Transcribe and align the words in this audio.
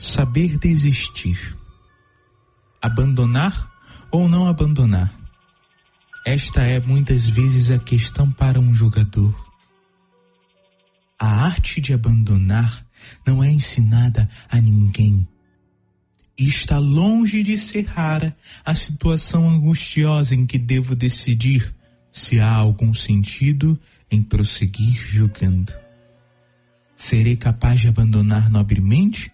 Saber 0.00 0.56
desistir. 0.56 1.54
Abandonar 2.80 3.70
ou 4.10 4.30
não 4.30 4.46
abandonar? 4.46 5.14
Esta 6.24 6.62
é 6.62 6.80
muitas 6.80 7.26
vezes 7.26 7.70
a 7.70 7.78
questão 7.78 8.32
para 8.32 8.58
um 8.58 8.74
jogador. 8.74 9.34
A 11.18 11.44
arte 11.44 11.82
de 11.82 11.92
abandonar 11.92 12.82
não 13.26 13.44
é 13.44 13.50
ensinada 13.50 14.26
a 14.48 14.58
ninguém. 14.58 15.28
E 16.38 16.48
está 16.48 16.78
longe 16.78 17.42
de 17.42 17.58
ser 17.58 17.84
rara 17.84 18.34
a 18.64 18.74
situação 18.74 19.50
angustiosa 19.50 20.34
em 20.34 20.46
que 20.46 20.56
devo 20.56 20.96
decidir 20.96 21.74
se 22.10 22.40
há 22.40 22.50
algum 22.50 22.94
sentido 22.94 23.78
em 24.10 24.22
prosseguir 24.22 24.94
jogando. 24.94 25.74
Serei 26.96 27.36
capaz 27.36 27.80
de 27.80 27.88
abandonar 27.88 28.48
nobremente? 28.48 29.30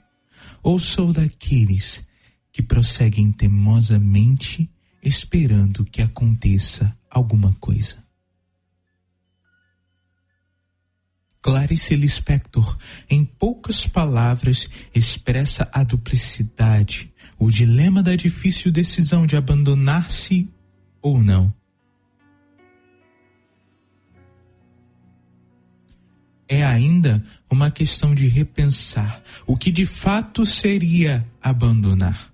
Ou 0.66 0.80
sou 0.80 1.12
daqueles 1.12 2.04
que 2.50 2.60
prosseguem 2.60 3.30
teimosamente 3.30 4.68
esperando 5.00 5.84
que 5.84 6.02
aconteça 6.02 6.92
alguma 7.08 7.54
coisa? 7.60 8.04
Clarice 11.40 11.94
Lispector, 11.94 12.76
em 13.08 13.24
poucas 13.24 13.86
palavras, 13.86 14.68
expressa 14.92 15.70
a 15.72 15.84
duplicidade, 15.84 17.14
o 17.38 17.48
dilema 17.48 18.02
da 18.02 18.16
difícil 18.16 18.72
decisão 18.72 19.24
de 19.24 19.36
abandonar-se 19.36 20.52
ou 21.00 21.22
não. 21.22 21.54
É 26.48 26.64
ainda 26.64 27.24
uma 27.50 27.70
questão 27.70 28.14
de 28.14 28.28
repensar 28.28 29.22
o 29.46 29.56
que 29.56 29.70
de 29.70 29.84
fato 29.84 30.46
seria 30.46 31.26
abandonar. 31.42 32.32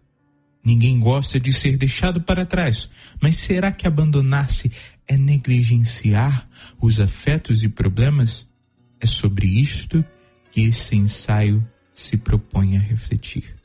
Ninguém 0.64 1.00
gosta 1.00 1.40
de 1.40 1.52
ser 1.52 1.76
deixado 1.76 2.20
para 2.20 2.46
trás, 2.46 2.88
mas 3.20 3.36
será 3.36 3.72
que 3.72 3.86
abandonar-se 3.86 4.70
é 5.08 5.16
negligenciar 5.16 6.48
os 6.80 7.00
afetos 7.00 7.62
e 7.64 7.68
problemas? 7.68 8.46
É 9.00 9.06
sobre 9.06 9.46
isto 9.46 10.04
que 10.52 10.60
esse 10.60 10.94
ensaio 10.94 11.66
se 11.92 12.16
propõe 12.16 12.76
a 12.76 12.80
refletir. 12.80 13.61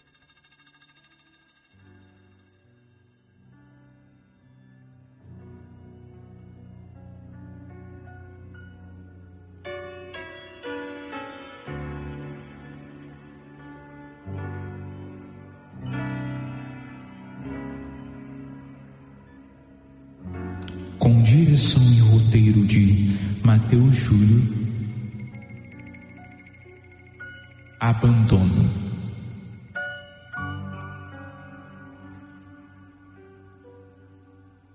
Direção 21.58 21.81
e 21.91 22.00
roteiro 22.00 22.66
de 22.67 23.17
Mateus 23.44 23.95
Júlio 23.95 24.44
abandono. 27.79 28.69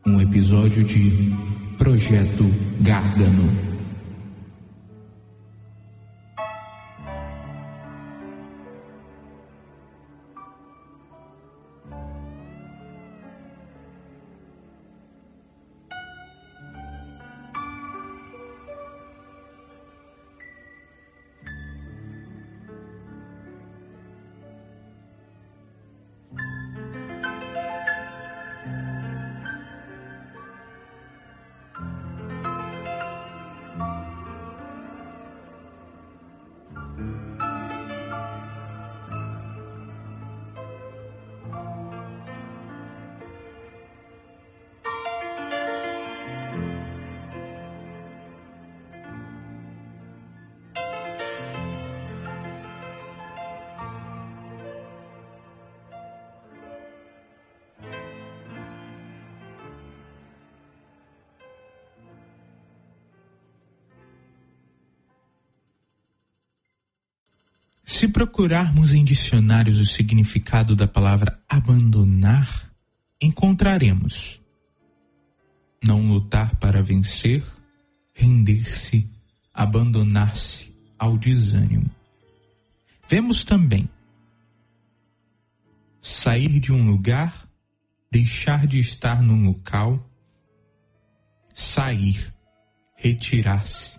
Um 0.05 0.21
episódio 0.21 0.83
de 0.83 1.33
Projeto 1.79 2.53
Gárgano. 2.81 3.72
Se 68.03 68.09
procurarmos 68.09 68.93
em 68.93 69.05
dicionários 69.05 69.79
o 69.79 69.87
significado 69.87 70.75
da 70.75 70.89
palavra 70.89 71.41
abandonar, 71.49 72.69
encontraremos 73.21 74.41
não 75.87 76.09
lutar 76.09 76.57
para 76.57 76.83
vencer, 76.83 77.45
render-se, 78.13 79.09
abandonar-se 79.55 80.75
ao 80.99 81.17
desânimo. 81.17 81.89
Vemos 83.09 83.45
também 83.45 83.89
sair 86.01 86.59
de 86.59 86.73
um 86.73 86.85
lugar, 86.85 87.49
deixar 88.11 88.67
de 88.67 88.81
estar 88.81 89.23
num 89.23 89.47
local, 89.47 90.05
sair, 91.55 92.35
retirar-se, 92.97 93.97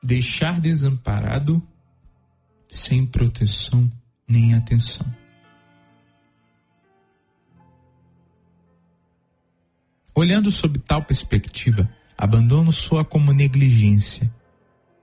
deixar 0.00 0.60
desamparado 0.60 1.60
sem 2.70 3.06
proteção 3.06 3.90
nem 4.26 4.54
atenção. 4.54 5.06
Olhando 10.14 10.50
sob 10.50 10.78
tal 10.80 11.02
perspectiva, 11.04 11.88
abandono 12.16 12.72
soa 12.72 13.04
como 13.04 13.32
negligência, 13.32 14.28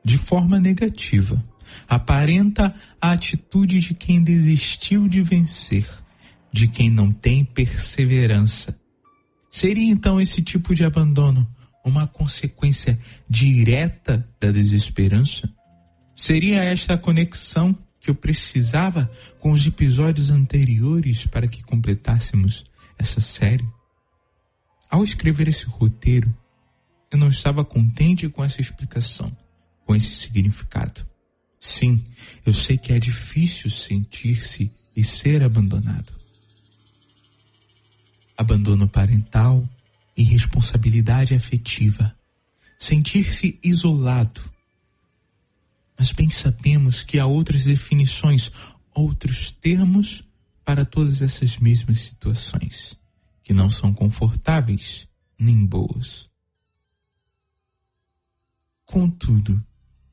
de 0.04 0.18
forma 0.18 0.60
negativa. 0.60 1.42
Aparenta 1.88 2.76
a 3.02 3.14
atitude 3.14 3.80
de 3.80 3.94
quem 3.94 4.22
desistiu 4.22 5.08
de 5.08 5.22
vencer, 5.24 5.88
de 6.52 6.68
quem 6.68 6.90
não 6.90 7.12
tem 7.12 7.46
perseverança. 7.46 8.78
Seria 9.50 9.90
então 9.90 10.20
esse 10.20 10.42
tipo 10.42 10.76
de 10.76 10.84
abandono 10.84 11.48
uma 11.84 12.06
consequência 12.06 13.00
direta 13.30 14.28
da 14.38 14.52
desesperança? 14.52 15.50
Seria 16.16 16.64
esta 16.64 16.94
a 16.94 16.98
conexão 16.98 17.78
que 18.00 18.10
eu 18.10 18.16
precisava 18.16 19.12
com 19.40 19.52
os 19.52 19.68
episódios 19.68 20.30
anteriores 20.30 21.28
para 21.28 21.48
que 21.48 21.62
completássemos 21.62 22.64
essa 22.98 23.20
série? 23.20 23.68
Ao 24.90 25.04
escrever 25.04 25.50
esse 25.50 25.66
roteiro, 25.66 26.34
eu 27.12 27.18
não 27.18 27.28
estava 27.28 27.66
contente 27.66 28.30
com 28.30 28.44
essa 28.44 28.62
explicação, 28.62 29.36
com 29.86 29.94
esse 29.94 30.16
significado. 30.16 31.06
Sim, 31.60 32.02
eu 32.46 32.54
sei 32.54 32.78
que 32.78 32.94
é 32.94 33.00
difícil 33.00 33.70
sentir-se 33.70 34.72
e 34.96 35.04
ser 35.04 35.44
abandonado. 35.44 36.14
Abandono 38.38 38.88
parental, 38.88 39.68
irresponsabilidade 40.16 41.34
afetiva, 41.34 42.16
sentir-se 42.78 43.60
isolado, 43.64 44.55
mas 45.98 46.12
bem 46.12 46.30
sabemos 46.30 47.04
que 47.04 47.20
há 47.20 47.26
outras 47.26 47.64
definições, 47.64 48.52
outros 48.94 49.52
termos 49.52 50.24
para 50.64 50.84
todas 50.84 51.22
essas 51.22 51.58
mesmas 51.58 52.00
situações, 52.00 52.98
que 53.44 53.54
não 53.54 53.70
são 53.70 53.94
confortáveis 53.94 55.08
nem 55.38 55.66
boas. 55.66 56.30
Contudo, 58.86 59.64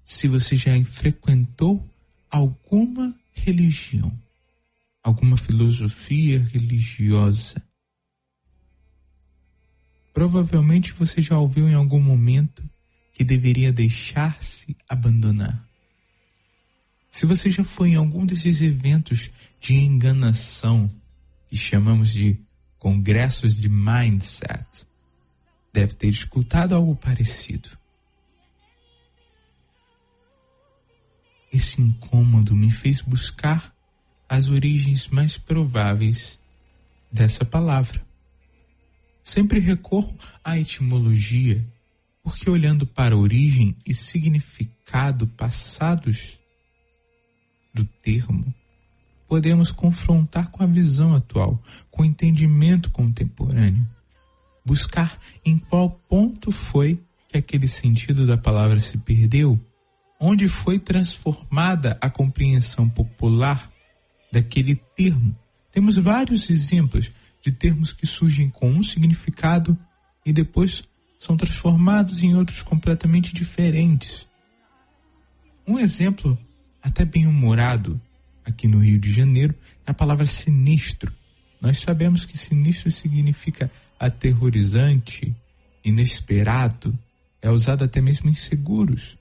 se 0.04 0.28
você 0.28 0.56
já 0.56 0.72
frequentou 0.84 1.88
alguma 2.30 3.14
religião, 3.34 4.12
alguma 5.02 5.36
filosofia 5.36 6.38
religiosa, 6.44 7.62
provavelmente 10.14 10.92
você 10.92 11.20
já 11.20 11.38
ouviu 11.38 11.68
em 11.68 11.74
algum 11.74 12.00
momento 12.00 12.62
que 13.12 13.24
deveria 13.24 13.72
deixar-se 13.72 14.76
abandonar 14.88 15.71
Se 17.22 17.26
você 17.26 17.52
já 17.52 17.62
foi 17.62 17.90
em 17.90 17.94
algum 17.94 18.26
desses 18.26 18.60
eventos 18.60 19.30
de 19.60 19.74
enganação 19.74 20.90
que 21.48 21.56
chamamos 21.56 22.12
de 22.12 22.36
congressos 22.80 23.56
de 23.56 23.68
mindset, 23.68 24.84
deve 25.72 25.94
ter 25.94 26.08
escutado 26.08 26.74
algo 26.74 26.96
parecido. 26.96 27.68
Esse 31.52 31.80
incômodo 31.80 32.56
me 32.56 32.72
fez 32.72 33.00
buscar 33.00 33.72
as 34.28 34.48
origens 34.48 35.06
mais 35.06 35.38
prováveis 35.38 36.40
dessa 37.12 37.44
palavra. 37.44 38.04
Sempre 39.22 39.60
recorro 39.60 40.18
à 40.42 40.58
etimologia, 40.58 41.64
porque 42.20 42.50
olhando 42.50 42.84
para 42.84 43.16
origem 43.16 43.76
e 43.86 43.94
significado 43.94 45.28
passados 45.28 46.41
do 47.72 47.84
termo, 47.84 48.52
podemos 49.28 49.72
confrontar 49.72 50.50
com 50.50 50.62
a 50.62 50.66
visão 50.66 51.14
atual, 51.14 51.62
com 51.90 52.02
o 52.02 52.04
entendimento 52.04 52.90
contemporâneo, 52.90 53.86
buscar 54.64 55.18
em 55.44 55.56
qual 55.56 55.90
ponto 56.08 56.52
foi 56.52 57.00
que 57.28 57.38
aquele 57.38 57.66
sentido 57.66 58.26
da 58.26 58.36
palavra 58.36 58.78
se 58.78 58.98
perdeu, 58.98 59.58
onde 60.20 60.48
foi 60.48 60.78
transformada 60.78 61.96
a 62.00 62.10
compreensão 62.10 62.88
popular 62.88 63.70
daquele 64.30 64.76
termo. 64.94 65.34
Temos 65.72 65.96
vários 65.96 66.50
exemplos 66.50 67.10
de 67.42 67.50
termos 67.50 67.92
que 67.92 68.06
surgem 68.06 68.50
com 68.50 68.70
um 68.70 68.82
significado 68.82 69.76
e 70.24 70.32
depois 70.32 70.84
são 71.18 71.36
transformados 71.36 72.22
em 72.22 72.36
outros 72.36 72.62
completamente 72.62 73.34
diferentes. 73.34 74.26
Um 75.66 75.78
exemplo 75.78 76.38
até 76.82 77.04
bem 77.04 77.26
humorado 77.26 78.00
aqui 78.44 78.66
no 78.66 78.78
Rio 78.78 78.98
de 78.98 79.10
Janeiro 79.12 79.54
é 79.86 79.90
a 79.90 79.94
palavra 79.94 80.26
sinistro. 80.26 81.12
Nós 81.60 81.78
sabemos 81.78 82.24
que 82.24 82.36
sinistro 82.36 82.90
significa 82.90 83.70
aterrorizante, 83.98 85.34
inesperado, 85.84 86.98
é 87.40 87.50
usado 87.50 87.84
até 87.84 88.00
mesmo 88.00 88.28
em 88.28 88.34
seguros. 88.34 89.16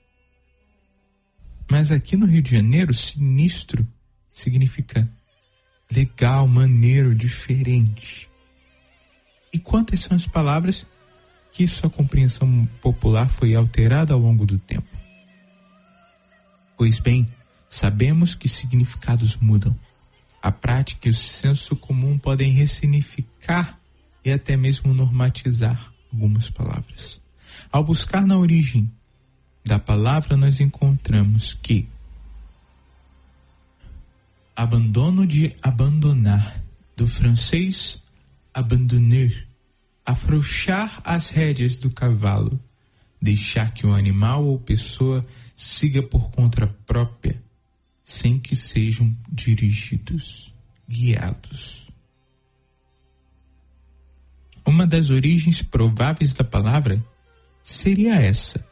Mas 1.70 1.90
aqui 1.92 2.16
no 2.16 2.26
Rio 2.26 2.42
de 2.42 2.50
Janeiro, 2.50 2.92
sinistro 2.92 3.86
significa 4.30 5.08
legal, 5.90 6.48
maneiro, 6.48 7.14
diferente. 7.14 8.28
E 9.52 9.58
quantas 9.58 10.00
são 10.00 10.16
as 10.16 10.26
palavras 10.26 10.84
que 11.52 11.66
sua 11.68 11.90
compreensão 11.90 12.66
popular 12.80 13.28
foi 13.30 13.54
alterada 13.54 14.14
ao 14.14 14.20
longo 14.20 14.46
do 14.46 14.58
tempo? 14.58 14.88
Pois 16.76 16.98
bem, 16.98 17.28
sabemos 17.72 18.34
que 18.34 18.48
significados 18.48 19.34
mudam. 19.36 19.74
A 20.42 20.52
prática 20.52 21.08
e 21.08 21.10
o 21.10 21.14
senso 21.14 21.74
comum 21.74 22.18
podem 22.18 22.52
ressignificar 22.52 23.80
e 24.22 24.30
até 24.30 24.58
mesmo 24.58 24.92
normatizar 24.92 25.90
algumas 26.12 26.50
palavras. 26.50 27.18
Ao 27.70 27.82
buscar 27.82 28.26
na 28.26 28.36
origem 28.36 28.92
da 29.64 29.78
palavra, 29.78 30.36
nós 30.36 30.60
encontramos 30.60 31.54
que 31.54 31.88
abandono 34.54 35.26
de 35.26 35.54
abandonar, 35.62 36.62
do 36.94 37.08
francês 37.08 38.02
abandonner, 38.52 39.48
afrouxar 40.04 41.00
as 41.04 41.30
rédeas 41.30 41.78
do 41.78 41.88
cavalo, 41.88 42.60
deixar 43.20 43.72
que 43.72 43.86
o 43.86 43.94
animal 43.94 44.44
ou 44.44 44.58
pessoa 44.58 45.26
siga 45.56 46.02
por 46.02 46.30
conta 46.32 46.66
própria, 46.66 47.40
sem 48.12 48.38
que 48.38 48.54
sejam 48.54 49.16
dirigidos, 49.26 50.52
guiados. 50.86 51.88
Uma 54.66 54.86
das 54.86 55.08
origens 55.08 55.62
prováveis 55.62 56.34
da 56.34 56.44
palavra 56.44 57.02
seria 57.64 58.16
essa 58.16 58.62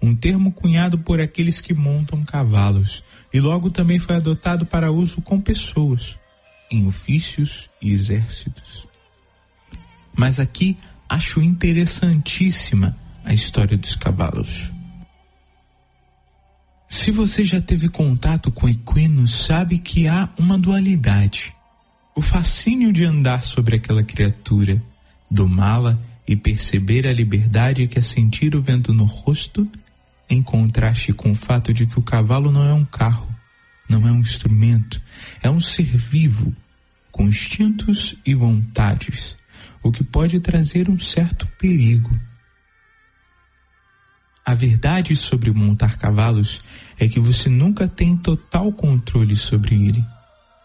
um 0.00 0.14
termo 0.14 0.52
cunhado 0.52 0.96
por 1.00 1.20
aqueles 1.20 1.60
que 1.60 1.74
montam 1.74 2.24
cavalos, 2.24 3.02
e 3.34 3.40
logo 3.40 3.68
também 3.68 3.98
foi 3.98 4.16
adotado 4.16 4.64
para 4.64 4.90
uso 4.90 5.20
com 5.20 5.40
pessoas, 5.40 6.16
em 6.70 6.86
ofícios 6.86 7.68
e 7.82 7.90
exércitos. 7.90 8.86
Mas 10.16 10.40
aqui 10.40 10.78
acho 11.08 11.42
interessantíssima 11.42 12.96
a 13.24 13.34
história 13.34 13.76
dos 13.76 13.96
cavalos. 13.96 14.72
Se 16.88 17.10
você 17.10 17.44
já 17.44 17.60
teve 17.60 17.88
contato 17.88 18.50
com 18.50 18.68
equinos, 18.68 19.30
sabe 19.30 19.78
que 19.78 20.08
há 20.08 20.28
uma 20.38 20.56
dualidade. 20.56 21.54
O 22.16 22.22
fascínio 22.22 22.92
de 22.92 23.04
andar 23.04 23.44
sobre 23.44 23.76
aquela 23.76 24.02
criatura, 24.02 24.82
domá-la 25.30 25.98
e 26.26 26.34
perceber 26.34 27.06
a 27.06 27.12
liberdade 27.12 27.86
que 27.86 27.98
é 27.98 28.02
sentir 28.02 28.56
o 28.56 28.62
vento 28.62 28.92
no 28.94 29.04
rosto 29.04 29.68
em 30.28 30.42
contraste 30.42 31.12
com 31.12 31.30
o 31.30 31.34
fato 31.34 31.72
de 31.72 31.86
que 31.86 31.98
o 31.98 32.02
cavalo 32.02 32.50
não 32.50 32.64
é 32.64 32.72
um 32.72 32.84
carro, 32.84 33.28
não 33.88 34.06
é 34.06 34.12
um 34.12 34.20
instrumento, 34.20 35.00
é 35.42 35.48
um 35.48 35.60
ser 35.60 35.86
vivo, 35.86 36.54
com 37.10 37.24
instintos 37.24 38.14
e 38.26 38.34
vontades, 38.34 39.36
o 39.82 39.90
que 39.90 40.04
pode 40.04 40.40
trazer 40.40 40.90
um 40.90 40.98
certo 40.98 41.46
perigo. 41.58 42.18
A 44.48 44.54
verdade 44.54 45.14
sobre 45.14 45.52
montar 45.52 45.98
cavalos 45.98 46.62
é 46.98 47.06
que 47.06 47.20
você 47.20 47.50
nunca 47.50 47.86
tem 47.86 48.16
total 48.16 48.72
controle 48.72 49.36
sobre 49.36 49.74
ele. 49.74 50.02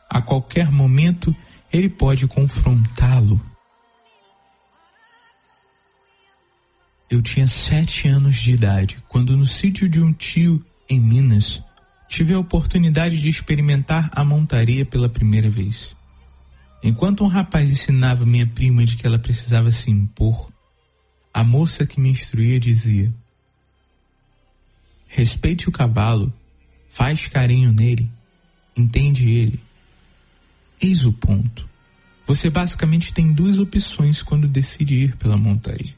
A 0.10 0.22
qualquer 0.22 0.72
momento, 0.72 1.36
ele 1.70 1.90
pode 1.90 2.26
confrontá-lo 2.26 3.42
Eu 7.10 7.22
tinha 7.22 7.46
sete 7.46 8.08
anos 8.08 8.38
de 8.38 8.54
idade 8.54 9.00
quando, 9.10 9.36
no 9.36 9.46
sítio 9.46 9.90
de 9.90 10.00
um 10.00 10.14
tio 10.14 10.66
em 10.90 10.98
Minas, 10.98 11.62
tive 12.08 12.34
a 12.34 12.40
oportunidade 12.40 13.20
de 13.20 13.28
experimentar 13.28 14.10
a 14.14 14.24
montaria 14.24 14.86
pela 14.86 15.10
primeira 15.10 15.50
vez. 15.50 15.94
Enquanto 16.82 17.22
um 17.26 17.28
rapaz 17.28 17.70
ensinava 17.70 18.26
minha 18.26 18.48
prima 18.48 18.86
de 18.86 18.96
que 18.96 19.06
ela 19.06 19.20
precisava 19.20 19.74
se 19.74 19.92
impor, 19.92 20.50
a 21.34 21.44
moça 21.44 21.86
que 21.86 22.00
me 22.00 22.10
instruía 22.10 22.58
dizia: 22.62 23.14
Respeite 25.16 25.70
o 25.70 25.72
cavalo, 25.72 26.34
faz 26.90 27.28
carinho 27.28 27.72
nele, 27.72 28.10
entende 28.76 29.30
ele. 29.30 29.60
Eis 30.82 31.06
o 31.06 31.14
ponto. 31.14 31.70
Você 32.26 32.50
basicamente 32.50 33.14
tem 33.14 33.32
duas 33.32 33.60
opções 33.60 34.24
quando 34.24 34.48
decide 34.48 34.96
ir 34.96 35.16
pela 35.18 35.38
montaria. 35.38 35.94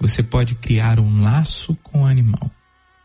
Você 0.00 0.24
pode 0.24 0.56
criar 0.56 0.98
um 0.98 1.22
laço 1.22 1.72
com 1.84 2.02
o 2.02 2.06
animal, 2.06 2.50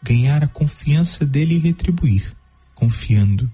ganhar 0.01 0.43
a 0.43 0.48
confiança 0.48 1.24
dele 1.24 1.53
e 1.53 1.60
retribuir, 1.60 2.36
confiando. 2.74 3.50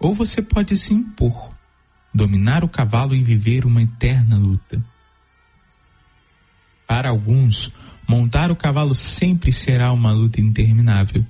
Ou 0.00 0.16
você 0.16 0.42
pode 0.42 0.76
se 0.76 0.92
impor, 0.92 1.54
dominar 2.12 2.64
o 2.64 2.68
cavalo 2.68 3.14
e 3.14 3.22
viver 3.22 3.64
uma 3.64 3.82
eterna 3.82 4.36
luta. 4.36 4.84
Para 6.88 7.10
alguns, 7.10 7.70
montar 8.08 8.50
o 8.50 8.56
cavalo 8.56 8.94
sempre 8.94 9.52
será 9.52 9.92
uma 9.92 10.10
luta 10.10 10.40
interminável. 10.40 11.24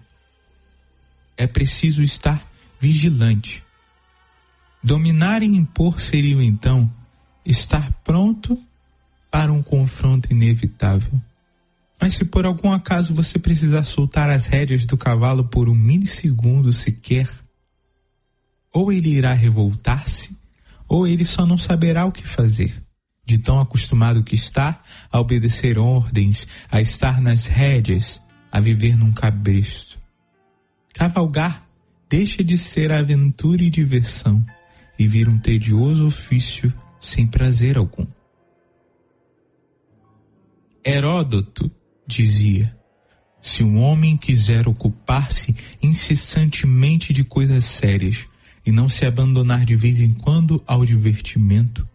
É 1.37 1.45
preciso 1.45 2.05
estar 2.05 2.47
vigilante. 2.79 3.65
Dominar 4.81 5.43
e 5.43 5.47
impor 5.47 5.99
seria 5.99 6.41
então 6.43 6.89
estar 7.45 7.93
pronto 8.05 8.57
para 9.29 9.53
um 9.53 9.61
confronto 9.61 10.33
inevitável. 10.33 11.21
Mas 12.01 12.15
se 12.15 12.25
por 12.25 12.47
algum 12.47 12.71
acaso 12.73 13.13
você 13.13 13.41
precisar 13.41 13.83
soltar 13.83 14.31
as 14.31 14.47
rédeas 14.47 14.87
do 14.87 14.97
cavalo 14.97 15.45
por 15.45 15.69
um 15.69 15.75
milissegundo 15.75 16.73
sequer, 16.73 17.29
ou 18.73 18.93
ele 18.93 19.11
irá 19.11 19.33
revoltar-se, 19.33 20.39
ou 20.87 21.09
ele 21.09 21.25
só 21.25 21.45
não 21.45 21.59
saberá 21.59 22.07
o 22.07 22.13
que 22.13 22.27
fazer, 22.27 22.81
de 23.29 23.37
tão 23.37 23.61
acostumado 23.61 24.25
que 24.25 24.35
está 24.35 24.83
a 25.13 25.21
obedecer 25.21 25.79
ordens, 25.79 26.49
a 26.71 26.81
estar 26.81 27.21
nas 27.21 27.45
rédeas, 27.45 28.23
a 28.51 28.59
viver 28.59 28.97
num 28.97 29.13
cabresto. 29.13 29.99
Cavalgar 30.95 31.63
deixa 32.09 32.43
de 32.43 32.57
ser 32.57 32.91
aventura 32.91 33.63
e 33.63 33.69
diversão 33.69 34.43
e 34.99 35.07
vira 35.07 35.31
um 35.31 35.39
tedioso 35.39 36.07
ofício 36.07 36.73
sem 36.99 37.27
prazer 37.27 37.77
algum. 37.77 38.07
Heródoto 40.83 41.71
dizia: 42.07 42.75
se 43.43 43.63
um 43.63 43.79
homem 43.79 44.17
quiser 44.17 44.67
ocupar-se 44.67 45.55
incessantemente 45.83 47.13
de 47.13 47.25
coisas 47.25 47.67
sérias 47.67 48.27
e 48.65 48.73
não 48.73 48.89
se 48.89 49.05
abandonar 49.05 49.67
de 49.67 49.77
vez 49.77 50.01
em 50.01 50.15
quando 50.15 50.63
ao 50.67 50.83
divertimento, 50.87 51.87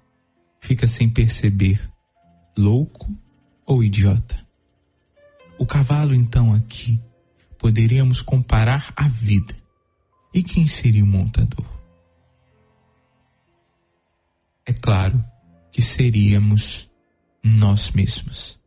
fica 0.64 0.88
sem 0.88 1.10
perceber, 1.10 1.92
louco 2.58 3.06
ou 3.66 3.84
idiota. 3.84 4.48
O 5.60 5.66
cavalo, 5.66 6.16
então, 6.16 6.54
aqui, 6.54 7.02
poderíamos 7.58 8.22
comparar 8.22 8.94
à 8.96 9.08
vida, 9.08 9.56
E 10.34 10.42
quem 10.42 10.66
seria 10.66 11.04
o 11.04 11.08
montador? 11.08 11.68
É 14.66 14.74
claro 14.74 15.24
que 15.72 15.80
seríamos 15.80 16.90
nós 17.44 17.92
mesmos. 17.92 18.60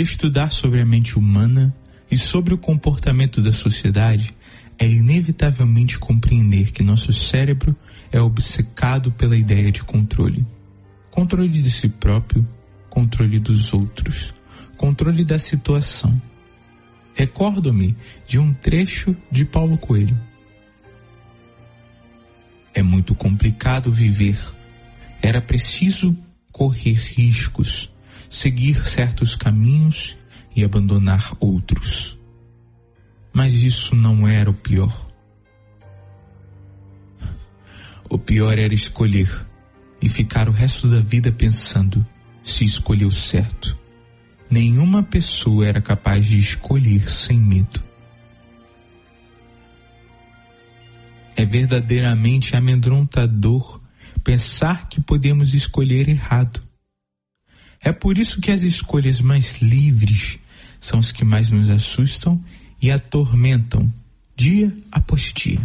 Estudar 0.00 0.50
sobre 0.50 0.80
a 0.80 0.86
mente 0.86 1.18
humana 1.18 1.76
e 2.10 2.16
sobre 2.16 2.54
o 2.54 2.58
comportamento 2.58 3.42
da 3.42 3.52
sociedade 3.52 4.34
é 4.78 4.88
inevitavelmente 4.88 5.98
compreender 5.98 6.72
que 6.72 6.82
nosso 6.82 7.12
cérebro 7.12 7.76
é 8.10 8.18
obcecado 8.18 9.12
pela 9.12 9.36
ideia 9.36 9.70
de 9.70 9.84
controle. 9.84 10.46
Controle 11.10 11.60
de 11.60 11.70
si 11.70 11.86
próprio, 11.86 12.48
controle 12.88 13.38
dos 13.38 13.74
outros, 13.74 14.32
controle 14.78 15.22
da 15.22 15.38
situação. 15.38 16.18
Recordo-me 17.12 17.94
de 18.26 18.38
um 18.38 18.54
trecho 18.54 19.14
de 19.30 19.44
Paulo 19.44 19.76
Coelho. 19.76 20.18
É 22.72 22.82
muito 22.82 23.14
complicado 23.14 23.92
viver. 23.92 24.38
Era 25.20 25.42
preciso 25.42 26.16
correr 26.50 26.94
riscos 26.94 27.89
seguir 28.30 28.86
certos 28.86 29.34
caminhos 29.34 30.16
e 30.54 30.64
abandonar 30.64 31.36
outros. 31.40 32.16
Mas 33.32 33.52
isso 33.52 33.94
não 33.96 34.26
era 34.26 34.48
o 34.48 34.54
pior. 34.54 35.10
O 38.08 38.18
pior 38.18 38.56
era 38.58 38.72
escolher 38.72 39.46
e 40.00 40.08
ficar 40.08 40.48
o 40.48 40.52
resto 40.52 40.88
da 40.88 41.00
vida 41.00 41.30
pensando 41.30 42.06
se 42.42 42.64
escolheu 42.64 43.10
certo. 43.10 43.76
Nenhuma 44.48 45.02
pessoa 45.02 45.66
era 45.66 45.80
capaz 45.80 46.26
de 46.26 46.38
escolher 46.38 47.08
sem 47.10 47.38
medo. 47.38 47.82
É 51.36 51.44
verdadeiramente 51.44 52.56
amedrontador 52.56 53.80
pensar 54.22 54.88
que 54.88 55.00
podemos 55.00 55.54
escolher 55.54 56.08
errado. 56.08 56.69
É 57.82 57.92
por 57.92 58.18
isso 58.18 58.40
que 58.40 58.50
as 58.50 58.62
escolhas 58.62 59.20
mais 59.20 59.62
livres 59.62 60.38
são 60.78 61.00
as 61.00 61.12
que 61.12 61.24
mais 61.24 61.50
nos 61.50 61.68
assustam 61.70 62.42
e 62.80 62.90
atormentam 62.90 63.92
dia 64.36 64.74
após 64.92 65.32
dia. 65.32 65.60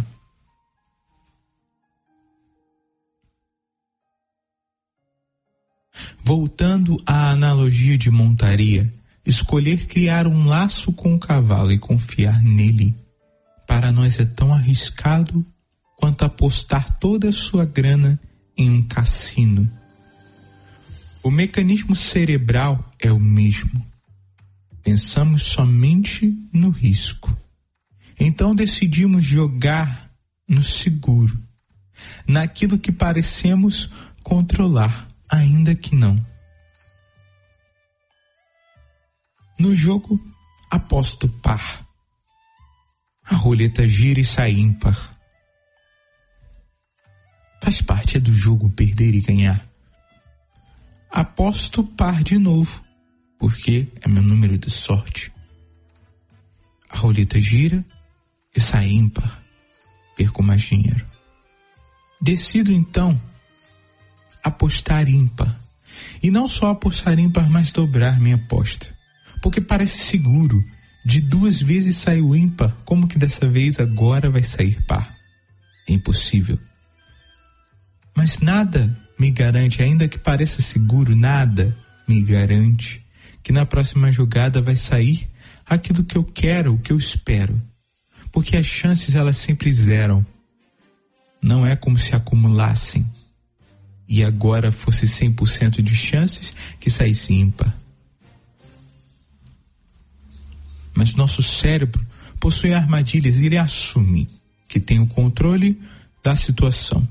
Voltando 6.22 7.00
à 7.06 7.30
analogia 7.30 7.96
de 7.96 8.10
montaria, 8.10 8.92
escolher 9.24 9.86
criar 9.86 10.26
um 10.26 10.46
laço 10.46 10.92
com 10.92 11.14
o 11.14 11.18
cavalo 11.18 11.72
e 11.72 11.78
confiar 11.78 12.42
nele, 12.42 12.94
para 13.66 13.92
nós 13.92 14.18
é 14.18 14.24
tão 14.24 14.52
arriscado 14.52 15.44
quanto 15.96 16.24
apostar 16.24 16.98
toda 16.98 17.28
a 17.28 17.32
sua 17.32 17.64
grana 17.64 18.18
em 18.56 18.70
um 18.70 18.82
cassino 18.82 19.70
o 21.26 21.30
mecanismo 21.30 21.96
cerebral 21.96 22.88
é 23.00 23.10
o 23.10 23.18
mesmo. 23.18 23.84
Pensamos 24.84 25.42
somente 25.42 26.32
no 26.52 26.70
risco. 26.70 27.36
Então 28.16 28.54
decidimos 28.54 29.24
jogar 29.24 30.08
no 30.46 30.62
seguro, 30.62 31.36
naquilo 32.28 32.78
que 32.78 32.92
parecemos 32.92 33.90
controlar, 34.22 35.08
ainda 35.28 35.74
que 35.74 35.96
não. 35.96 36.14
No 39.58 39.74
jogo, 39.74 40.24
aposto 40.70 41.28
par. 41.28 41.84
A 43.24 43.34
roleta 43.34 43.88
gira 43.88 44.20
e 44.20 44.24
sai 44.24 44.52
ímpar. 44.52 45.18
Faz 47.60 47.82
parte 47.82 48.20
do 48.20 48.32
jogo 48.32 48.70
perder 48.70 49.12
e 49.12 49.20
ganhar 49.20 49.65
aposto 51.10 51.82
par 51.82 52.22
de 52.22 52.38
novo, 52.38 52.84
porque 53.38 53.88
é 54.00 54.08
meu 54.08 54.22
número 54.22 54.58
de 54.58 54.70
sorte. 54.70 55.32
A 56.88 56.98
roleta 56.98 57.40
gira 57.40 57.84
e 58.54 58.60
sai 58.60 58.90
ímpar, 58.90 59.42
perco 60.16 60.42
mais 60.42 60.62
dinheiro. 60.62 61.04
Decido 62.20 62.72
então 62.72 63.20
apostar 64.42 65.08
ímpar. 65.08 65.58
E 66.22 66.30
não 66.30 66.46
só 66.46 66.70
apostar 66.70 67.18
ímpar, 67.18 67.50
mas 67.50 67.72
dobrar 67.72 68.20
minha 68.20 68.36
aposta. 68.36 68.86
Porque 69.42 69.60
parece 69.60 69.98
seguro. 69.98 70.62
De 71.04 71.20
duas 71.20 71.62
vezes 71.62 71.96
saiu 71.96 72.34
ímpar, 72.34 72.76
como 72.84 73.06
que 73.06 73.16
dessa 73.16 73.48
vez 73.48 73.78
agora 73.78 74.28
vai 74.28 74.42
sair 74.42 74.84
par? 74.86 75.16
É 75.88 75.92
impossível. 75.92 76.58
Mas 78.16 78.40
nada 78.40 79.05
me 79.18 79.30
garante, 79.30 79.82
ainda 79.82 80.08
que 80.08 80.18
pareça 80.18 80.60
seguro, 80.60 81.16
nada 81.16 81.76
me 82.06 82.20
garante 82.22 83.04
que 83.42 83.52
na 83.52 83.64
próxima 83.64 84.10
jogada 84.10 84.60
vai 84.60 84.74
sair 84.74 85.28
aquilo 85.64 86.02
que 86.02 86.18
eu 86.18 86.24
quero, 86.24 86.74
o 86.74 86.78
que 86.78 86.92
eu 86.92 86.98
espero. 86.98 87.60
Porque 88.32 88.56
as 88.56 88.66
chances 88.66 89.14
elas 89.14 89.36
sempre 89.36 89.72
zeram. 89.72 90.26
Não 91.40 91.64
é 91.64 91.76
como 91.76 91.96
se 91.96 92.14
acumulassem 92.14 93.06
e 94.08 94.24
agora 94.24 94.72
fosse 94.72 95.06
100% 95.06 95.80
de 95.80 95.94
chances 95.94 96.52
que 96.80 96.90
saísse 96.90 97.34
ímpar. 97.34 97.72
Mas 100.92 101.14
nosso 101.14 101.42
cérebro 101.42 102.04
possui 102.40 102.74
armadilhas 102.74 103.36
e 103.36 103.46
ele 103.46 103.58
assume 103.58 104.28
que 104.68 104.80
tem 104.80 104.98
o 104.98 105.06
controle 105.06 105.80
da 106.22 106.34
situação. 106.34 107.06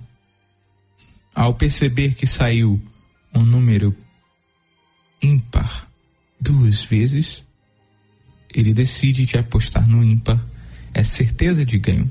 Ao 1.36 1.54
perceber 1.54 2.16
que 2.16 2.26
saiu 2.26 2.82
um 3.34 3.46
número 3.46 3.94
ímpar 5.22 5.92
duas 6.40 6.82
vezes, 6.82 7.44
ele 8.54 8.74
decide 8.74 9.28
que 9.28 9.38
apostar 9.38 9.86
no 9.86 10.02
ímpar 10.02 10.40
é 10.94 11.04
certeza 11.04 11.66
de 11.66 11.78
ganho. 11.78 12.10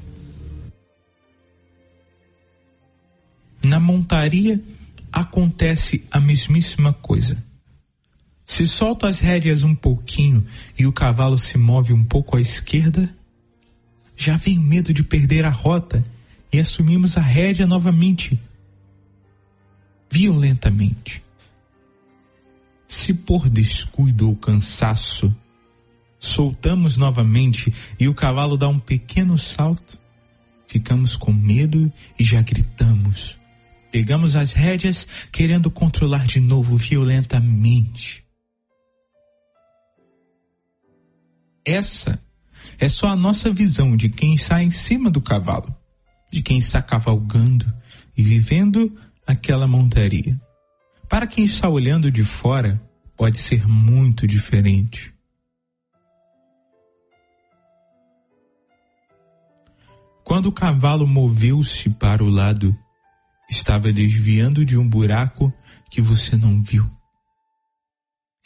Na 3.62 3.80
montaria 3.80 4.62
acontece 5.10 6.04
a 6.10 6.20
mesmíssima 6.20 6.92
coisa. 6.92 7.42
Se 8.44 8.66
solta 8.66 9.08
as 9.08 9.20
rédeas 9.20 9.62
um 9.62 9.74
pouquinho 9.74 10.44
e 10.78 10.86
o 10.86 10.92
cavalo 10.92 11.38
se 11.38 11.56
move 11.56 11.94
um 11.94 12.04
pouco 12.04 12.36
à 12.36 12.42
esquerda, 12.42 13.08
já 14.18 14.36
vem 14.36 14.58
medo 14.58 14.92
de 14.92 15.02
perder 15.02 15.46
a 15.46 15.50
rota 15.50 16.04
e 16.52 16.60
assumimos 16.60 17.16
a 17.16 17.22
rédea 17.22 17.66
novamente 17.66 18.38
violentamente. 20.14 21.24
Se 22.86 23.12
por 23.12 23.48
descuido 23.48 24.28
ou 24.28 24.36
cansaço 24.36 25.34
soltamos 26.20 26.96
novamente 26.96 27.74
e 27.98 28.06
o 28.06 28.14
cavalo 28.14 28.56
dá 28.56 28.68
um 28.68 28.78
pequeno 28.78 29.36
salto, 29.36 29.98
ficamos 30.68 31.16
com 31.16 31.32
medo 31.32 31.92
e 32.16 32.22
já 32.22 32.40
gritamos. 32.42 33.36
Pegamos 33.90 34.36
as 34.36 34.52
rédeas 34.52 35.04
querendo 35.32 35.68
controlar 35.68 36.26
de 36.28 36.38
novo 36.38 36.76
violentamente. 36.76 38.24
Essa 41.64 42.22
é 42.78 42.88
só 42.88 43.08
a 43.08 43.16
nossa 43.16 43.52
visão 43.52 43.96
de 43.96 44.08
quem 44.08 44.34
está 44.34 44.62
em 44.62 44.70
cima 44.70 45.10
do 45.10 45.20
cavalo. 45.20 45.74
de 46.30 46.42
quem 46.42 46.58
está 46.58 46.82
cavalgando 46.82 47.64
e 48.16 48.22
vivendo 48.22 48.92
aquela 49.26 49.66
montaria. 49.66 50.40
Para 51.08 51.26
quem 51.26 51.44
está 51.44 51.68
olhando 51.68 52.10
de 52.10 52.24
fora, 52.24 52.80
pode 53.16 53.38
ser 53.38 53.66
muito 53.68 54.26
diferente. 54.26 55.14
Quando 60.24 60.46
o 60.46 60.52
cavalo 60.52 61.06
moveu-se 61.06 61.90
para 61.90 62.24
o 62.24 62.30
lado, 62.30 62.76
estava 63.48 63.92
desviando 63.92 64.64
de 64.64 64.76
um 64.76 64.88
buraco 64.88 65.52
que 65.90 66.00
você 66.00 66.36
não 66.36 66.62
viu. 66.62 66.90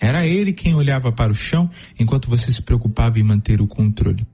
Era 0.00 0.26
ele 0.26 0.52
quem 0.52 0.74
olhava 0.74 1.10
para 1.12 1.32
o 1.32 1.34
chão 1.34 1.70
enquanto 1.98 2.28
você 2.28 2.52
se 2.52 2.62
preocupava 2.62 3.18
em 3.18 3.22
manter 3.22 3.60
o 3.60 3.66
controle. 3.66 4.26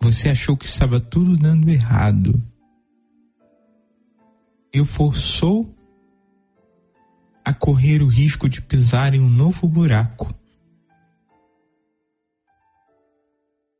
Você 0.00 0.30
achou 0.30 0.56
que 0.56 0.64
estava 0.64 0.98
tudo 0.98 1.36
dando 1.36 1.68
errado. 1.68 2.42
E 4.72 4.80
o 4.80 4.84
forçou 4.84 5.74
a 7.44 7.52
correr 7.52 8.02
o 8.02 8.06
risco 8.06 8.48
de 8.48 8.60
pisar 8.60 9.14
em 9.14 9.20
um 9.20 9.28
novo 9.28 9.66
buraco. 9.66 10.32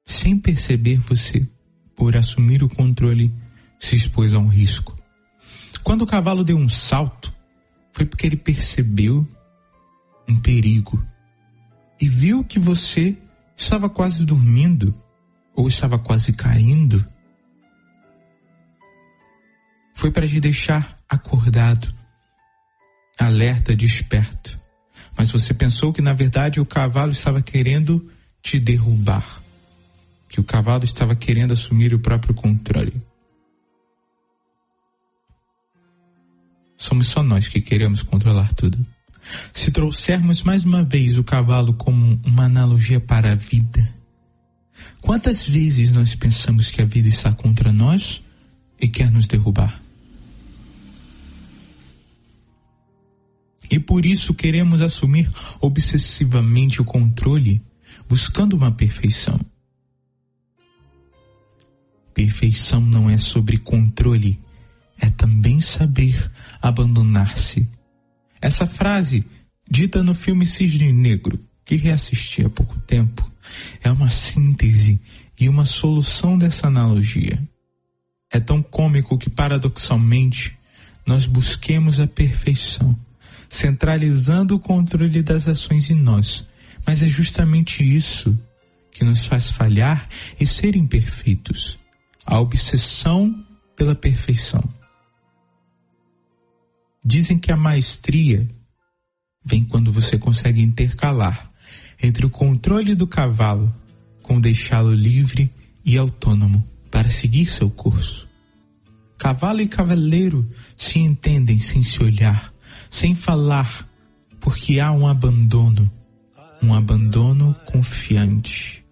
Sem 0.05 0.37
perceber, 0.37 0.99
você, 0.99 1.47
por 1.95 2.17
assumir 2.17 2.63
o 2.63 2.69
controle, 2.69 3.33
se 3.79 3.95
expôs 3.95 4.35
a 4.35 4.39
um 4.39 4.49
risco. 4.49 4.99
Quando 5.85 6.03
o 6.03 6.07
cavalo 6.07 6.43
deu 6.43 6.57
um 6.57 6.69
salto, 6.69 7.33
foi 7.93 8.05
porque 8.05 8.27
ele 8.27 8.37
percebeu 8.37 9.27
um 10.29 10.39
perigo 10.39 11.03
e 12.01 12.09
viu 12.09 12.43
que 12.45 12.59
você 12.59 13.17
estava 13.57 13.89
quase 13.89 14.25
dormindo 14.25 14.95
ou 15.55 15.69
estava 15.69 15.99
quase 15.99 16.33
caindo. 16.33 17.07
Foi 20.01 20.11
para 20.11 20.27
te 20.27 20.41
deixar 20.41 20.99
acordado, 21.07 21.95
alerta, 23.19 23.77
desperto. 23.77 24.59
Mas 25.15 25.31
você 25.31 25.53
pensou 25.53 25.93
que 25.93 26.01
na 26.01 26.15
verdade 26.15 26.59
o 26.59 26.65
cavalo 26.65 27.13
estava 27.13 27.43
querendo 27.43 28.11
te 28.43 28.59
derrubar, 28.59 29.43
que 30.27 30.41
o 30.41 30.43
cavalo 30.43 30.85
estava 30.85 31.15
querendo 31.15 31.53
assumir 31.53 31.93
o 31.93 31.99
próprio 31.99 32.33
controle. 32.33 32.95
Somos 36.79 37.09
só 37.09 37.23
nós 37.23 37.47
que 37.47 37.61
queremos 37.61 38.03
controlar 38.03 38.55
tudo. 38.55 38.79
Se 39.53 39.71
trouxermos 39.71 40.43
mais 40.43 40.65
uma 40.65 40.83
vez 40.83 41.19
o 41.19 41.25
cavalo 41.25 41.75
como 41.75 42.19
uma 42.25 42.45
analogia 42.45 43.01
para 43.01 43.33
a 43.33 43.35
vida, 43.35 43.87
quantas 45.03 45.47
vezes 45.47 45.93
nós 45.93 46.15
pensamos 46.15 46.71
que 46.71 46.81
a 46.81 46.87
vida 46.87 47.11
está 47.11 47.35
contra 47.35 47.71
nós 47.71 48.23
e 48.81 48.89
quer 48.89 49.11
nos 49.11 49.27
derrubar? 49.27 49.90
E 53.71 53.79
por 53.79 54.05
isso 54.05 54.35
queremos 54.35 54.81
assumir 54.81 55.31
obsessivamente 55.61 56.83
o 56.83 56.85
controle, 56.85 57.63
buscando 58.09 58.57
uma 58.57 58.73
perfeição. 58.73 59.39
Perfeição 62.13 62.81
não 62.81 63.09
é 63.09 63.17
sobre 63.17 63.57
controle, 63.59 64.41
é 64.99 65.09
também 65.09 65.61
saber 65.61 66.31
abandonar-se. 66.61 67.69
Essa 68.41 68.67
frase, 68.67 69.25
dita 69.71 70.03
no 70.03 70.15
filme 70.15 70.45
Cisne 70.45 70.93
Negro, 70.93 71.39
que 71.65 71.77
reassisti 71.77 72.45
há 72.45 72.51
pouco 72.51 72.77
tempo, 72.81 73.31
é 73.83 73.91
uma 73.91 74.11
síntese 74.11 75.01
e 75.39 75.49
uma 75.49 75.65
solução 75.65 76.37
dessa 76.37 76.67
analogia. 76.67 77.41
É 78.31 78.41
tão 78.41 78.63
cômico 78.63 79.17
que, 79.17 79.31
paradoxalmente, 79.31 80.59
nós 81.07 81.27
busquemos 81.27 81.99
a 82.01 82.07
perfeição, 82.07 82.97
centralizando 83.51 84.55
o 84.55 84.61
controle 84.61 85.23
das 85.23 85.49
ações 85.49 85.91
em 85.91 85.97
nós. 85.97 86.47
Mas 86.87 87.03
é 87.03 87.09
justamente 87.09 87.85
isso 87.85 88.39
que 88.93 89.05
nos 89.05 89.27
faz 89.27 89.51
falhar 89.51 90.09
e 90.41 90.47
ser 90.47 90.77
imperfeitos 90.77 91.79
a 92.25 92.39
obsessão 92.41 93.45
pela 93.77 93.95
perfeição. 93.95 94.63
Dizem 97.05 97.39
que 97.39 97.51
a 97.51 97.57
maestria 97.57 98.47
vem 99.45 99.65
quando 99.65 99.91
você 99.91 100.17
consegue 100.17 100.63
intercalar 100.63 101.51
entre 102.03 102.25
o 102.25 102.31
controle 102.31 102.95
do 102.95 103.07
cavalo 103.07 103.75
com 104.23 104.41
deixá-lo 104.41 104.95
livre 104.95 105.51
e 105.85 105.99
autônomo 105.99 106.67
para 106.91 107.09
seguir 107.09 107.47
seu 107.47 107.71
curso. 107.71 108.29
Cavalo 109.19 109.61
e 109.61 109.69
cavaleiro 109.69 110.49
se 110.77 110.99
entendem 110.99 111.59
sem 111.59 111.83
se 111.83 112.03
olhar, 112.03 112.50
sem 112.91 113.15
falar, 113.15 113.89
porque 114.39 114.79
há 114.79 114.93
um 114.93 115.07
abandono, 115.07 115.91
um 116.63 116.75
abandono 116.75 117.57
confiante. 117.65 118.85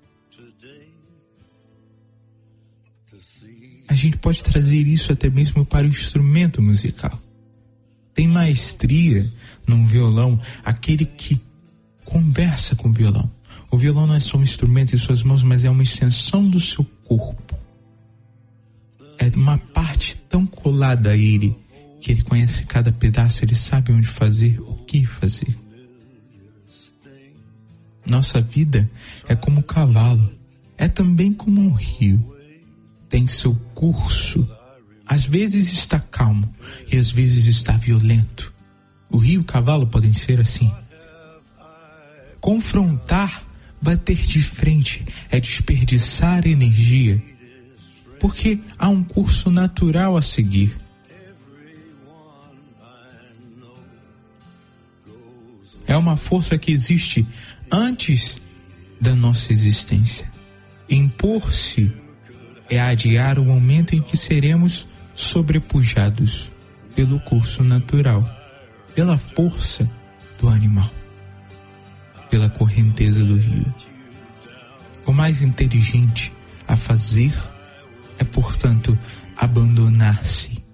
A 3.87 3.95
gente 3.95 4.17
pode 4.17 4.43
trazer 4.43 4.87
isso 4.87 5.13
até 5.13 5.29
mesmo 5.29 5.67
para 5.67 5.87
o 5.87 5.91
instrumento 5.91 6.63
musical 6.63 7.21
tem 8.19 8.27
maestria 8.27 9.33
num 9.65 9.87
violão 9.87 10.41
aquele 10.65 11.05
que 11.05 11.41
conversa 12.05 12.75
com 12.75 12.89
o 12.89 12.93
violão. 12.93 13.31
O 13.71 13.79
violão 13.79 14.09
não 14.09 14.15
é 14.17 14.19
só 14.19 14.37
um 14.37 14.43
instrumento 14.43 14.93
em 14.93 14.99
suas 14.99 15.23
mãos, 15.23 15.45
mas 15.45 15.63
é 15.63 15.71
uma 15.71 15.85
extensão 15.85 16.43
do 16.43 16.59
seu 16.59 16.85
corpo. 17.05 17.57
É 19.19 19.31
uma 19.37 19.57
parte 19.57 20.17
tão 20.17 20.45
colada 20.45 21.11
a 21.11 21.17
ele 21.17 21.57
que 22.01 22.13
ele 22.13 22.23
conhece 22.23 22.65
cada 22.65 22.93
pedaço, 22.93 23.45
ele 23.45 23.55
sabe 23.55 23.93
onde 23.93 24.07
fazer, 24.07 24.61
o 24.61 24.75
que 24.87 25.05
fazer. 25.05 25.57
Nossa 28.09 28.41
vida 28.41 28.91
é 29.29 29.35
como 29.35 29.59
um 29.59 29.63
cavalo, 29.63 30.33
é 30.77 30.89
também 30.89 31.33
como 31.33 31.61
um 31.61 31.75
rio. 31.75 32.35
Tem 33.09 33.27
seu 33.27 33.55
curso 33.75 34.49
às 35.09 35.25
vezes 35.25 35.73
está 35.73 35.99
calmo 35.99 36.53
e 36.93 36.99
às 36.99 37.11
vezes 37.11 37.47
está 37.47 37.73
violento. 37.73 38.53
O 39.11 39.17
rio 39.17 39.35
e 39.35 39.39
o 39.39 39.45
cavalo 39.45 39.87
podem 39.87 40.13
ser 40.13 40.39
assim. 40.39 40.71
Confrontar, 42.39 43.43
bater 43.81 44.17
de 44.17 44.43
frente, 44.43 45.03
é 45.31 45.41
desperdiçar 45.41 46.47
energia, 46.47 47.23
porque 48.21 48.61
há 48.79 48.91
um 48.91 49.03
curso 49.03 49.51
natural 49.51 50.15
a 50.15 50.21
seguir. 50.21 50.77
É 55.89 55.97
uma 55.97 56.19
força 56.19 56.59
que 56.59 56.71
existe 56.71 57.27
antes 57.73 58.37
da 59.01 59.15
nossa 59.15 59.53
existência. 59.55 60.31
Impor-se 60.89 61.91
é 62.69 62.79
adiar 62.79 63.39
o 63.39 63.45
momento 63.45 63.95
em 63.95 64.03
que 64.03 64.15
seremos 64.15 64.87
sobrepujados 65.15 66.53
pelo 66.95 67.19
curso 67.21 67.65
natural, 67.65 68.29
pela 68.95 69.17
força 69.17 69.91
do 70.39 70.49
animal, 70.49 70.91
pela 72.29 72.51
correnteza 72.51 73.25
do 73.25 73.37
rio. 73.37 73.75
O 75.07 75.13
mais 75.13 75.41
inteligente 75.41 76.31
a 76.67 76.77
fazer 76.77 77.33
é, 78.19 78.25
portanto, 78.25 78.99
abandonar-se. 79.37 80.68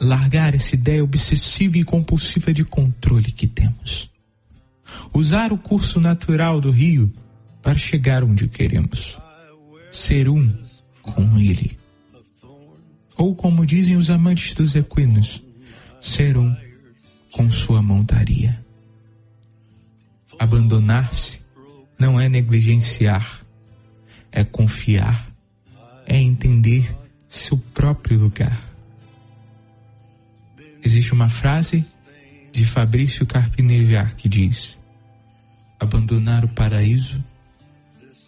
Largar 0.00 0.54
essa 0.54 0.74
ideia 0.74 1.02
obsessiva 1.02 1.78
e 1.78 1.84
compulsiva 1.84 2.52
de 2.52 2.64
controle 2.64 3.32
que 3.32 3.46
temos. 3.46 4.10
Usar 5.12 5.52
o 5.52 5.58
curso 5.58 6.00
natural 6.00 6.60
do 6.60 6.70
rio 6.70 7.12
para 7.62 7.76
chegar 7.76 8.22
onde 8.22 8.48
queremos. 8.48 9.18
Ser 9.90 10.28
um 10.28 10.52
com 11.02 11.38
ele. 11.38 11.78
Ou 13.16 13.34
como 13.34 13.66
dizem 13.66 13.96
os 13.96 14.10
amantes 14.10 14.54
dos 14.54 14.76
equinos, 14.76 15.42
ser 16.00 16.36
um 16.36 16.54
com 17.32 17.50
sua 17.50 17.82
montaria. 17.82 18.64
Abandonar-se 20.38 21.40
não 21.98 22.20
é 22.20 22.28
negligenciar, 22.28 23.44
é 24.30 24.44
confiar, 24.44 25.28
é 26.06 26.16
entender 26.20 26.96
seu 27.28 27.58
próprio 27.74 28.18
lugar. 28.18 28.67
Existe 30.82 31.12
uma 31.12 31.28
frase 31.28 31.84
de 32.52 32.64
Fabrício 32.64 33.26
Carpinejar 33.26 34.14
que 34.16 34.28
diz: 34.28 34.78
Abandonar 35.78 36.44
o 36.44 36.48
paraíso 36.48 37.22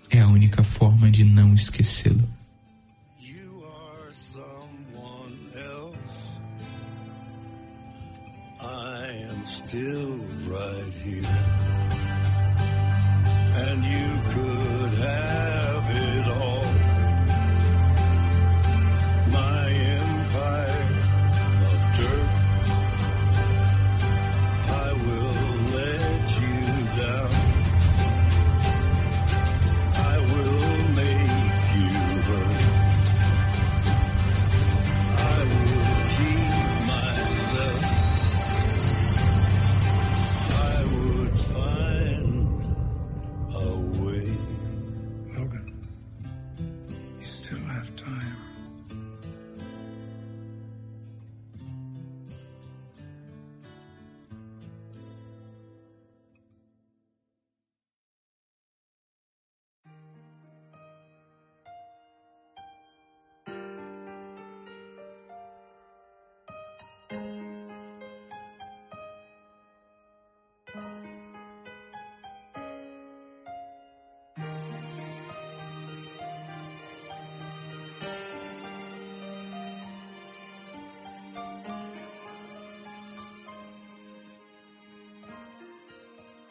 é 0.09 0.21
a 0.21 0.29
única 0.29 0.63
forma 0.63 1.11
de 1.11 1.25
não 1.25 1.55
esquecê-lo. 1.55 2.29
still 9.71 10.21
right 10.47 10.93
here. 11.05 11.40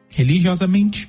Religiosamente, 0.09 1.09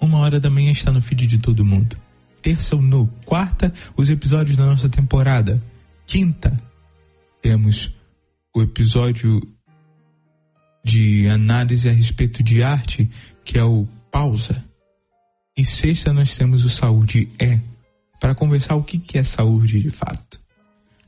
uma 0.00 0.18
hora 0.18 0.40
da 0.40 0.50
manhã 0.50 0.72
está 0.72 0.90
no 0.90 1.00
feed 1.00 1.26
de 1.26 1.38
todo 1.38 1.64
mundo. 1.64 1.96
Terça 2.42 2.76
ou 2.76 2.82
no, 2.82 3.06
quarta, 3.24 3.72
os 3.96 4.08
episódios 4.08 4.56
da 4.56 4.66
nossa 4.66 4.88
temporada. 4.88 5.62
Quinta, 6.06 6.56
temos 7.42 7.90
o 8.54 8.62
episódio 8.62 9.40
de 10.82 11.28
análise 11.28 11.88
a 11.88 11.92
respeito 11.92 12.42
de 12.42 12.62
arte, 12.62 13.10
que 13.44 13.58
é 13.58 13.64
o 13.64 13.86
Pausa. 14.10 14.64
E 15.56 15.64
sexta, 15.64 16.12
nós 16.12 16.36
temos 16.36 16.64
o 16.64 16.70
Saúde 16.70 17.28
É, 17.38 17.60
para 18.18 18.34
conversar 18.34 18.76
o 18.76 18.82
que 18.82 19.18
é 19.18 19.24
saúde 19.24 19.80
de 19.80 19.90
fato. 19.90 20.40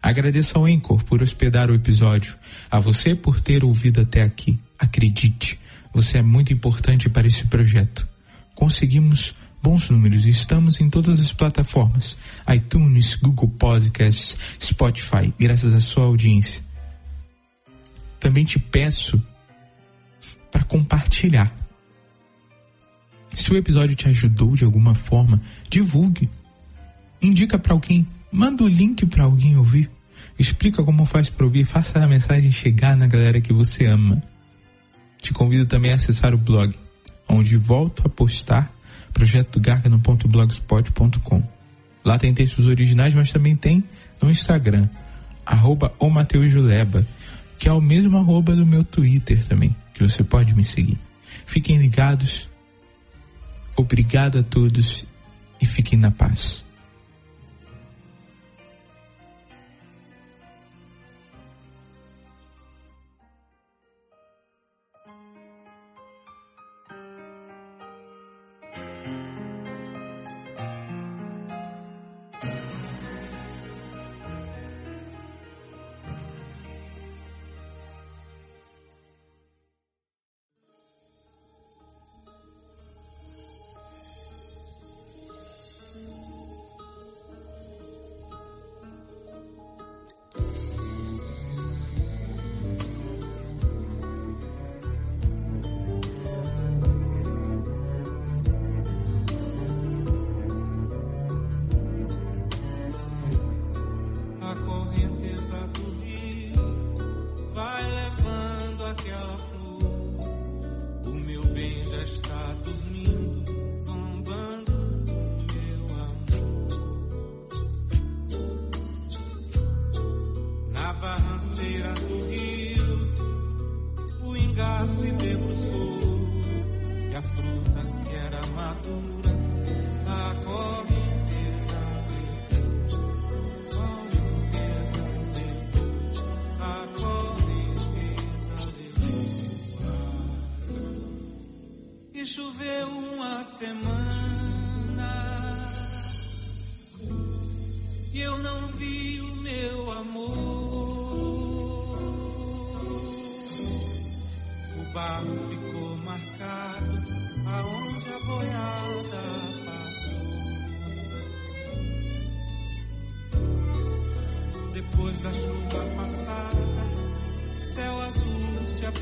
Agradeço 0.02 0.58
ao 0.58 0.68
Encor 0.68 1.04
por 1.04 1.22
hospedar 1.22 1.70
o 1.70 1.74
episódio, 1.74 2.34
a 2.70 2.80
você 2.80 3.14
por 3.14 3.40
ter 3.40 3.62
ouvido 3.62 4.00
até 4.00 4.22
aqui. 4.22 4.58
Acredite, 4.78 5.60
você 5.92 6.18
é 6.18 6.22
muito 6.22 6.52
importante 6.52 7.08
para 7.08 7.26
esse 7.26 7.46
projeto. 7.46 8.08
Conseguimos 8.54 9.34
bons 9.62 9.88
números 9.88 10.26
estamos 10.26 10.80
em 10.80 10.90
todas 10.90 11.20
as 11.20 11.32
plataformas: 11.32 12.18
iTunes, 12.52 13.14
Google 13.14 13.48
Podcasts, 13.48 14.36
Spotify, 14.60 15.32
graças 15.38 15.72
à 15.72 15.80
sua 15.80 16.04
audiência. 16.04 16.62
Também 18.18 18.44
te 18.44 18.58
peço 18.58 19.22
para 20.50 20.64
compartilhar. 20.64 21.54
Se 23.34 23.50
o 23.52 23.56
episódio 23.56 23.96
te 23.96 24.08
ajudou 24.08 24.54
de 24.54 24.64
alguma 24.64 24.94
forma, 24.94 25.40
divulgue. 25.70 26.28
Indica 27.20 27.58
para 27.58 27.72
alguém, 27.72 28.06
manda 28.30 28.62
o 28.64 28.68
link 28.68 29.06
para 29.06 29.24
alguém 29.24 29.56
ouvir. 29.56 29.90
Explica 30.38 30.82
como 30.82 31.06
faz 31.06 31.30
para 31.30 31.46
ouvir, 31.46 31.64
faça 31.64 32.02
a 32.02 32.06
mensagem 32.06 32.50
chegar 32.50 32.96
na 32.96 33.06
galera 33.06 33.40
que 33.40 33.52
você 33.52 33.86
ama. 33.86 34.20
Te 35.20 35.32
convido 35.32 35.66
também 35.66 35.92
a 35.92 35.94
acessar 35.94 36.34
o 36.34 36.38
blog, 36.38 36.74
onde 37.28 37.56
volto 37.56 38.02
a 38.04 38.08
postar 38.08 38.70
projetogargano.blogspot.com. 39.12 41.42
Lá 42.04 42.18
tem 42.18 42.34
textos 42.34 42.66
originais, 42.66 43.14
mas 43.14 43.30
também 43.30 43.54
tem 43.54 43.84
no 44.20 44.28
Instagram, 44.30 44.88
arroba 45.44 45.92
o 45.98 46.08
que 47.58 47.68
é 47.68 47.72
o 47.72 47.80
mesmo 47.80 48.16
arroba 48.16 48.56
do 48.56 48.66
meu 48.66 48.84
Twitter 48.84 49.46
também, 49.46 49.76
que 49.94 50.02
você 50.02 50.24
pode 50.24 50.54
me 50.54 50.64
seguir. 50.64 50.98
Fiquem 51.46 51.78
ligados, 51.78 52.48
obrigado 53.76 54.38
a 54.38 54.42
todos 54.42 55.04
e 55.60 55.66
fiquem 55.66 55.98
na 55.98 56.10
paz. 56.10 56.64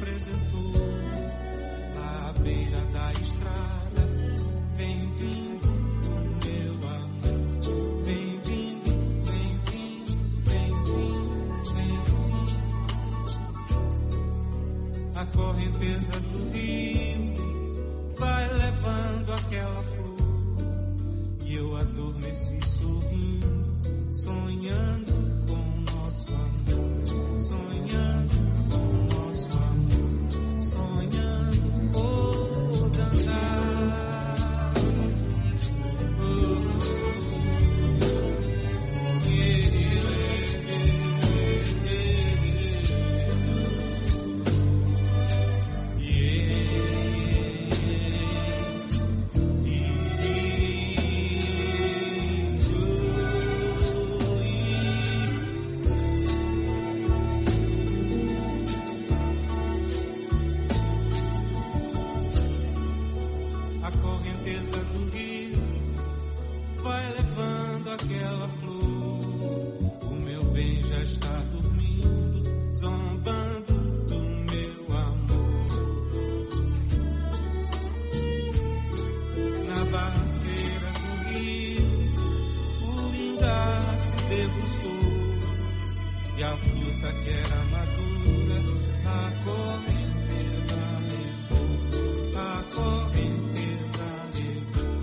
Sonhando 0.01 0.90
se 84.11 84.17
debruçou 84.25 85.07
e 86.37 86.43
a 86.43 86.57
fruta 86.57 87.13
que 87.23 87.31
era 87.31 87.57
madura 87.75 88.59
a 89.07 89.31
correnteza 89.45 90.83
levou, 91.11 91.75
a 92.37 92.63
correnteza 92.75 94.09
levou, 94.35 94.97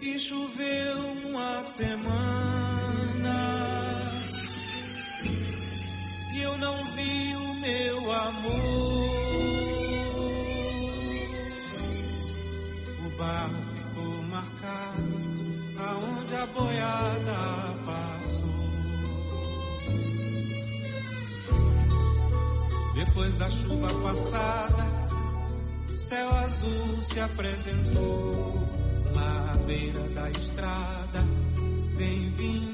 E 0.00 0.18
choveu 0.18 0.98
uma 1.28 1.62
semana 1.62 3.38
e 6.34 6.42
eu 6.42 6.56
não 6.58 6.84
vi 6.94 7.34
o 7.34 7.54
meu 7.54 8.12
amor. 8.12 8.77
Boiada 16.58 17.38
passou. 17.86 18.48
Depois 22.94 23.36
da 23.36 23.48
chuva 23.48 23.88
passada, 24.02 24.84
céu 25.96 26.30
azul 26.34 27.00
se 27.00 27.20
apresentou 27.20 28.54
na 29.14 29.54
beira 29.66 30.00
da 30.10 30.30
estrada. 30.30 31.24
Vem 31.96 32.30
vindo 32.30 32.67